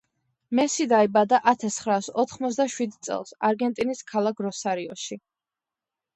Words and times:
მესი 0.59 0.85
დაიბადა 0.93 1.39
ათას 1.51 1.77
ცხრაას 1.81 2.09
ოთხმოცდა 2.23 2.67
შვიდ 2.77 2.97
წელს 3.11 3.37
არგენტინის 3.51 4.03
ქალაქ 4.15 4.43
როსარიოში 4.49 5.21